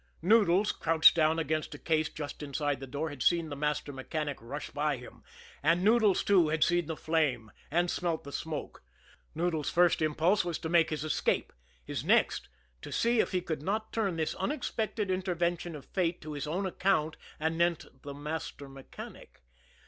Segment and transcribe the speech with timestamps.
[0.23, 4.39] Noodles, crouched down against a case just inside the door, had seen the master mechanic
[4.41, 5.21] rush by him;
[5.61, 8.81] and Noodles, too, had seen the flame and smelt the smoke.
[9.35, 11.53] Noodles' first impulse was to make his escape,
[11.85, 12.49] his next
[12.81, 16.65] to see if he could not turn this unexpected intervention of fate to his own
[16.65, 19.43] account anent the master mechanic.